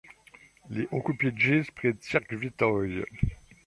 Li 0.77 0.85
okupiĝis 1.01 1.71
pri 1.77 1.95
cirkvitoj. 2.09 2.77